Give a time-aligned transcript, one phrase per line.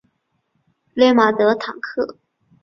[0.95, 2.17] 勒马德唐克。